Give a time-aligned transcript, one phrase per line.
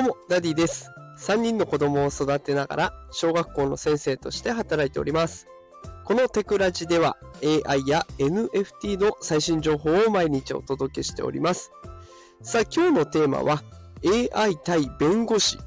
[0.00, 0.90] どうも、ダディです。
[1.18, 5.46] 3人の子供を育てながら、小学校の先生として働いております。
[6.04, 7.18] このテクラジでは、
[7.66, 11.70] AI や NFT の最新情報を毎日お届けしております。
[12.40, 13.62] さあ、今日のテーマは、
[14.34, 15.58] AI 対弁護士。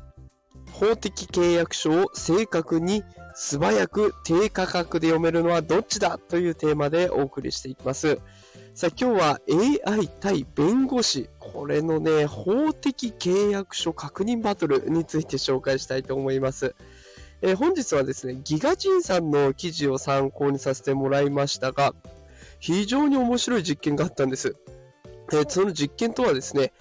[0.71, 3.03] 法的契約書を正確に
[3.35, 8.19] 素早く低価格で読めるのはどっちだというテーマでお送りしていきます。
[8.73, 9.39] さあ今日は
[9.87, 16.75] AI 対弁護士、これのね、法的契約書確認バトルについて紹介したいと思います。
[17.43, 21.93] えー本日はですね、ギガジンさんの記事を参考にさせてもらいましたが、
[22.59, 24.55] 非常に面白い実験があったんです。
[25.31, 26.73] えーその実験とはですね、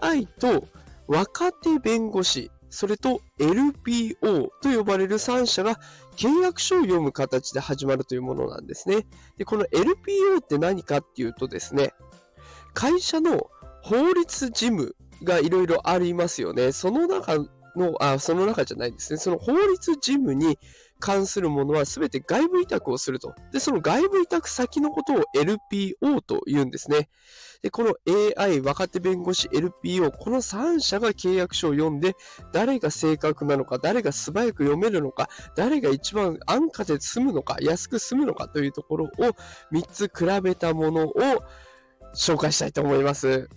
[0.00, 0.68] AI と
[1.08, 4.16] 若手弁護士、それと LPO
[4.62, 5.80] と呼ばれる3社が
[6.16, 9.06] 契約書を読む形で始まるというものなんですね。
[9.38, 11.94] で、この LPO って何かっていうとですね、
[12.74, 13.50] 会社の
[13.82, 16.72] 法律事務がいろいろありますよね。
[16.72, 17.38] その中
[17.76, 19.18] の、あ、その中じゃないですね。
[19.18, 20.58] その法律事務に
[21.00, 23.34] 関するものは全て外部委託をすると。
[23.52, 27.08] で、その外部委託先のことを LPO と言うんですね。
[27.62, 27.94] で、この
[28.36, 32.14] AI、若手弁護士、LPO、この3社が契約書を読んで、
[32.52, 39.10] 誰が正確なのか、誰が素早く読めるのか、誰が一番安価で済むのか、安く済むのかというところを
[39.72, 41.14] 3つ比べたものを
[42.14, 43.48] 紹介したいと思います。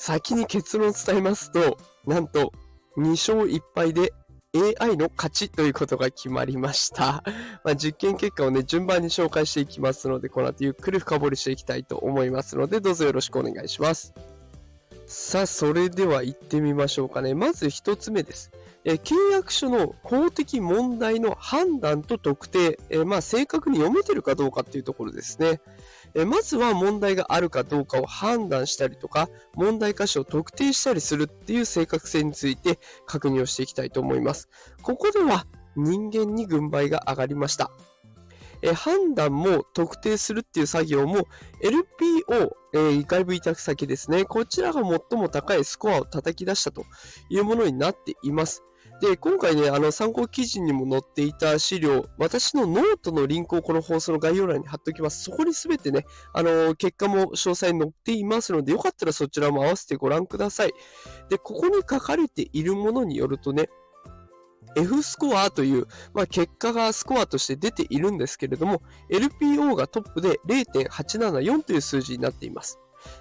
[0.00, 2.52] 先に結論を伝えますと、なんと
[2.96, 4.12] 2勝1敗で
[4.54, 7.24] AI の勝ちということが決まりました。
[7.64, 14.14] まあ、実験結果をね、順番に紹介していきますので、この後ゆっくり深掘りしていきたいと思いますので、どうぞよろしくお願いします。
[15.06, 17.34] さあ、それでは行ってみましょうかね。
[17.34, 18.52] まず一つ目です。
[18.84, 25.60] え契約書の法的問題の判断と特定、えまあ、正確に読めてるかどうかっていうところですね。
[26.14, 34.48] えまずは問題があるかどうかを判断したりとか、問題箇所を特定したりするっていう正確性について確認をしていきたいと思います。
[34.82, 35.46] ここでは
[35.76, 37.70] 人間に軍配が上がりました。
[38.62, 41.28] え判断も特定するっていう作業も
[41.62, 44.24] LPO、えー外部委託先ですね。
[44.24, 46.84] こちらが最も高いスコアを叩き出したと
[47.30, 48.64] いうものになっています。
[49.00, 55.22] で、今回ね、あの参考記事にも載っていた資料、私のノートのリンクをこの放送の概要欄に貼っておきます。
[55.22, 60.72] そこにすべてね、あの結果も詳細に載っていますので、よかったらそちらも合わせてご覧ください。
[61.28, 63.68] で、ここに書かれているものによるとね、
[64.76, 72.78] F スコアという、まあ、結果がスコアとして出ているんですけれども、LPO がトップで0.874という数字になっています。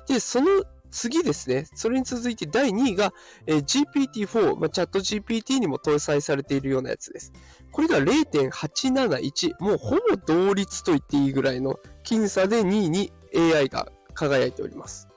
[0.07, 0.47] で、その
[0.91, 3.13] 次ですね、それに続いて第2位が、
[3.45, 7.31] えー GPT-4、まあ、チャット GPT にも搭載されているようなやつです。
[7.71, 15.07] これが0.871、もうほぼ同率と言っていいぐらいの僅差で2位に AI が輝いております。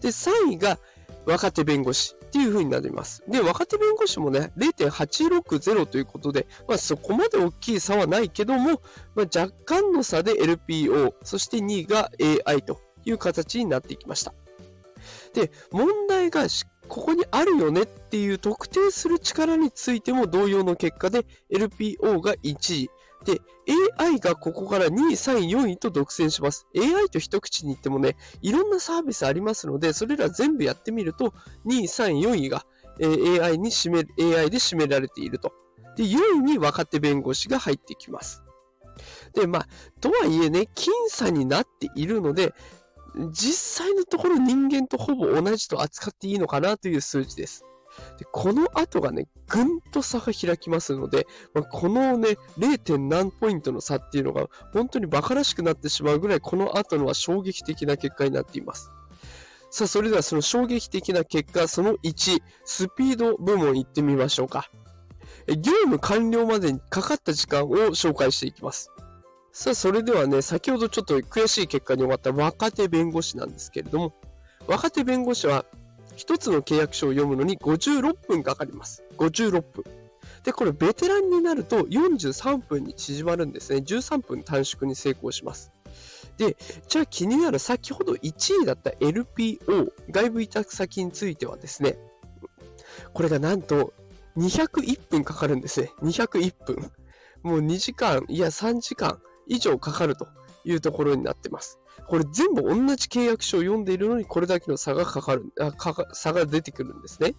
[0.00, 0.78] で、3位が
[1.26, 3.22] 若手弁護士っていう風になります。
[3.28, 8.82] で、若手弁護士もね、0.860ということで、まあそこまで大きい差はないけども、
[9.14, 12.10] まあ、若干の差で LPO、そして2位が
[12.46, 14.34] AI という形になっていきました。
[15.34, 16.46] で、問題が
[16.88, 22.90] ここにあるよねっていう特定する力についても同様の結果で LPO が1位。
[23.24, 23.40] で、
[23.98, 26.66] AI がここから2位、3位、4位と独占します。
[26.76, 31.32] AI と一口に言ってもね、いろんなサービスありますので、それら全部やってみると、
[31.66, 32.64] 2位、3位、4位が、
[33.00, 33.98] え AI に占め、
[34.36, 35.52] AI で占められていると。
[35.96, 38.44] で、4位に若手弁護士が入ってきます。
[39.32, 39.68] で、まあ、
[40.00, 42.54] とはいえね、僅差になっているので、
[43.30, 47.64] 実際のところ人間とほぼ同じと扱っていいのかなという数字です。
[48.18, 52.98] でこの後がね、ぐんと差が開きますので、まあ、このね、0.
[52.98, 58.90] 何ポイントの差っていうのが本当に馬鹿らしくなってしまうぐらい、この後のは衝撃的な結果になっています。
[59.70, 64.70] さあ、それではその衝撃的な結果、その1、スピード部門行ってみましょうか。
[65.46, 68.90] え業務完了までにかかった時間を紹介していきます。
[69.56, 74.12] さあ、それではね、先ほどちょっと悔しい結果に終わった若手弁護士なんですけれども、
[74.66, 75.64] 若手弁護士は
[76.16, 79.04] 一つの契約書を読むのに56分かかります。
[79.16, 79.84] 56分。
[80.42, 83.78] で、これベテランになると43分に縮まるんですね。
[83.78, 85.70] 13分短縮に成功します。
[86.36, 86.56] で、
[86.88, 91.96] じゃあ気になる先ほど1位だった LPO、外部委託先についてはですね、
[93.12, 93.92] これがなんと
[94.36, 95.92] 201分かかるんですね。
[96.02, 96.90] 201分。
[97.44, 100.26] もう2時間、いや3時間以上かかると
[100.64, 101.78] いうところになってます。
[102.06, 107.34] これ全部同じ契約書を読んでいるのにこれだけの差がかかる、あかか差が出てくるんですね。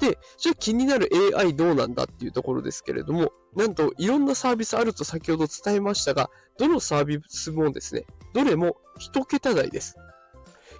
[0.00, 8.04] で、じゃあ気になる AI どうなんだっていうところですけれども、なんといろんなサービスあると先ほど伝えましたが、どのサービスもですね、
[8.34, 9.96] どれも1桁台です。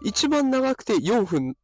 [0.05, 1.56] 一番長くて4分、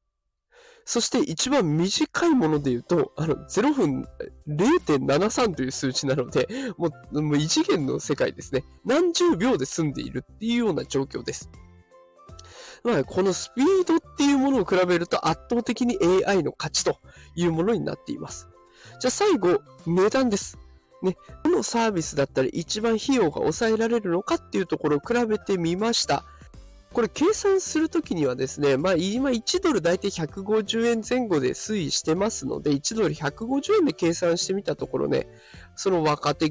[0.89, 4.09] そして一番短いもので言うと、あの、0分
[4.49, 6.49] 0.73という数値なので、
[6.79, 8.65] もう、もう異次元の世界ですね。
[8.87, 11.51] 何十秒で済んでいるっていうような状況です。
[12.83, 16.97] まあ、このスピードっていうものを比べると圧倒的に AI の勝ちと
[17.35, 18.49] いうものになっています。
[18.99, 20.57] じゃあ最後、値段です。
[21.03, 26.25] ね、どのサービスだったら一番費用が抑えられるのかっていうところを比べてみました。
[26.93, 35.29] これ計算するときにはですね、まあ今1ドル大体150円前後で推移してますので、1ドル150円で計算してみたところね、
[35.77, 36.51] その若手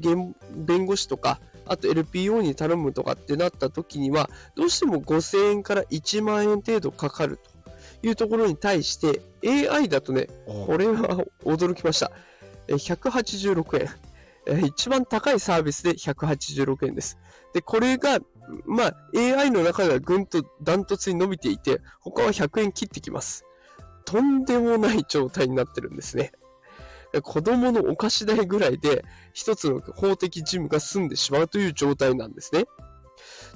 [0.54, 12.10] 弁護士とか、あと LPO に頼むとかってなった時には、どうしても5000円から1万円程度かかるというところに対して、AI だとね、これは驚きました。
[12.68, 14.64] 186円。
[14.64, 17.18] 一番高いサービスで186円です。
[17.52, 18.18] で、これが
[18.66, 23.44] まあ、AI の中ではぐんとダントツに伸びていて、他は100円切ってきます。
[24.04, 26.32] とんでもない状態になってるんですね。
[27.22, 32.64] 子供のお菓子代ぐらいで一つの法的事務が済んでしまうという状態なんですね。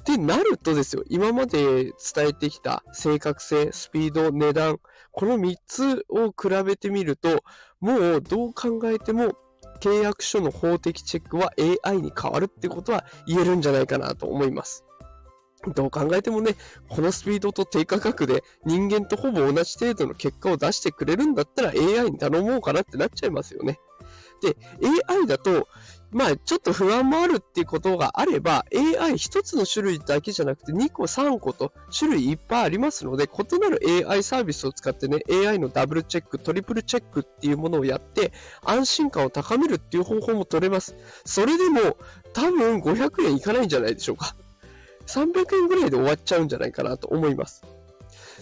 [0.05, 1.93] で、なるとですよ、今まで伝
[2.29, 4.79] えてきた正確性、スピード、値段、
[5.11, 7.43] この3つを比べてみると、
[7.79, 9.33] もうどう考えても
[9.83, 11.51] 契約書の法的チェックは
[11.83, 14.85] AI に変わるってことは言えるんじゃないかなと思います。
[15.75, 16.55] どう考えてもね、
[16.87, 23.77] このスピードと低価格で人間とほぼ同じ程度の結果を出してくれるんだったら AI に頼もうかなってなっちゃいますよね。
[24.41, 24.55] で、
[25.09, 25.67] AI だと
[26.13, 38.31] まあ、ちょっと不安もあるっていうことがあれば、AI 一つの種類だけじゃなくて2個3個と種類いっぱいありますので、異なる AI サービスを使ってね、AI のダブルチェック、トリプルチェックっていうものをやって、
[38.63, 40.95] 安心感を高めるっていう方法も取れます。
[41.25, 41.97] それでも、
[42.33, 44.35] 多分500円いかないんじゃないでしょうか。
[45.07, 47.63] 300円ぐらいで終わっちゃうんじゃないかなと思います。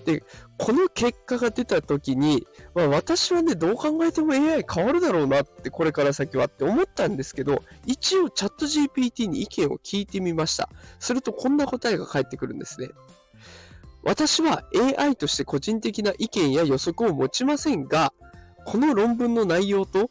[0.03, 0.23] で、
[0.57, 2.45] この結果が出た時に、
[2.75, 10.69] まあ、私はね、どう考えても AI 変わるだろうなって、これから先はって思ったんですけど、一応チャット GPT に意見を聞いてみました。
[10.99, 12.89] するとこんな答えが返ってくるんですね。
[14.03, 14.63] 私は
[14.97, 18.13] AI として個人的な意見や予測を持ちませんが、
[18.65, 20.09] この論文の内容と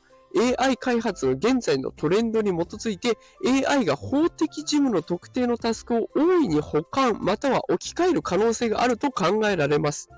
[0.58, 3.18] AI 開発の現在のトレンドに基づいて
[3.68, 10.08] AI が法的事務の特定のタスクを大いに保管または置き換える可能性があると考えられます。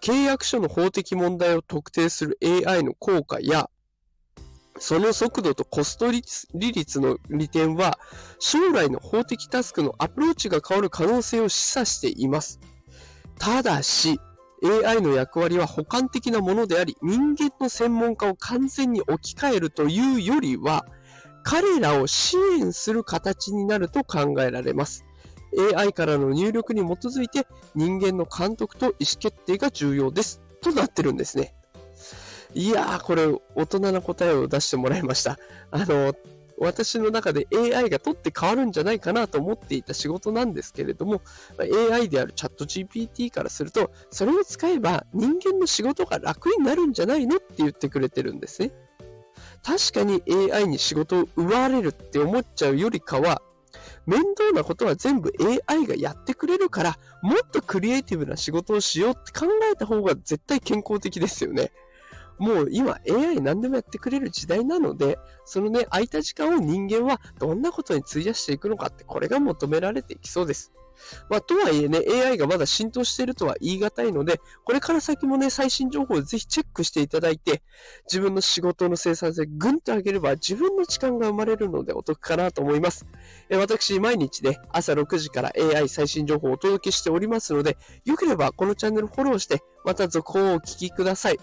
[0.00, 3.68] 契約書の法的問題を特定する AI の効果や
[4.78, 6.22] その速度とコスト利
[6.72, 7.98] 率の利点は
[8.38, 12.60] 将来の法的タスクのアプローチが変わる可能性を示唆しています。
[13.38, 14.20] ただし、
[14.64, 20.86] AI の役割は補完的なものであり、人間の専門家を完全に置き換えるというよりは、
[21.44, 25.04] 彼らを支援する形になると考えられます。
[25.76, 30.42] AI からの入力に基づいて人間の監督と意思決定が重要です。
[30.60, 31.54] となってるんですね。
[32.54, 35.38] いやー、これ大人な答えを出してもらいました。
[35.70, 36.14] あの、
[36.60, 41.22] 私の中で AI が取って変わるんじゃないかなと思っていた仕事なんですけれども、
[41.92, 48.72] AI であるチャット GPT からすると、それを使えば人間の仕事が楽になるんじゃないのって言ってくれてるんですね。
[49.62, 50.22] 確かに
[50.52, 53.42] AI に仕事を奪われるって思っちゃうよりかは、
[54.06, 55.32] 面倒なことは全部
[55.68, 61.70] AI がやってくれるから、もっとクリエイティブな仕事をしようって考えた方が絶対健康的ですよね。
[62.38, 70.72] もう今 AI 何でもやってくれる時代なので、そのね、空いた時間を人間はどんなことに費やしていくのかって、これが求められていきそうです。
[71.28, 77.62] まあ、とはいえね、AI がまだ浸透しているとは言い難いので、これから先もね、最新情報をぜひチェックしていただいて、
[78.06, 83.06] 自分の仕事の生産性ぐんと上げれば自分の時間が生まれるのでお得かなと思います。
[83.48, 91.38] え私、毎日ね、朝6時から AI 最新情報をお届けしておりますので、よければこのチャンネルフォローして、また続報をお聞きください。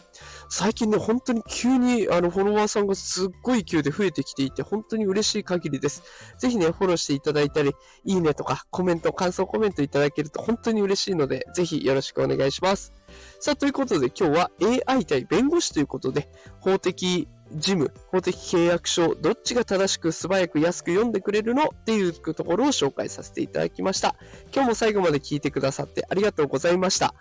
[0.50, 6.04] 最近ね、本当に急にあのフォロワーさんがすっごい勢いで増えてきていて、本当に嬉しい限りです。
[6.38, 7.74] ぜひね、フォローしていただいたり、
[8.04, 12.94] いいねとかコメント、感想コメントいただけると本当に嬉しいので、ぜひよろしくお願いします。
[13.40, 14.52] さあ、ということで今日は
[14.88, 21.66] AI 対弁護士ということで、法的事務、法的契約書、どっちが正しく素早く安く読んでくれるの？
[21.66, 24.16] っていうところを紹介させていただきました。
[24.52, 27.14] 今日も最後まで聞いてくださってありがとうございました。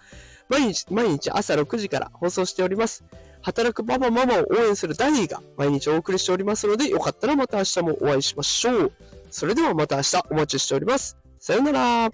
[0.48, 3.04] 毎日、毎日朝6時から放送しております。
[3.42, 8.92] 働くパパママを応援するダディが毎日お送りしておりますので、よかったらまた明日もお会いしましょう。
[9.30, 11.16] それではまた明日お待ちしております。
[11.38, 12.10] さようなら。